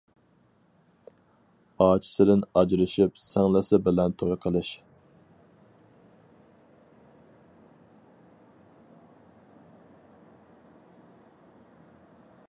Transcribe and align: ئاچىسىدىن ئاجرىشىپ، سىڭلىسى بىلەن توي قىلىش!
ئاچىسىدىن 1.87 2.41
ئاجرىشىپ، 2.61 3.21
سىڭلىسى 3.25 3.81
بىلەن 3.89 4.15
توي 4.21 4.39
قىلىش! 4.47 4.73